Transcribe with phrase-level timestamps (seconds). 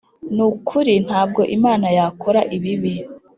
[0.35, 2.93] ni ukuri ntabwo imana yakora ibibi